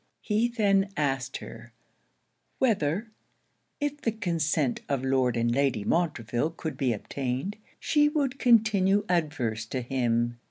[0.23, 1.73] He then asked her,
[2.57, 3.11] 'whether,
[3.79, 9.67] if the consent of Lord and Lady Montreville could be obtained, she would continue averse
[9.67, 10.39] to him?'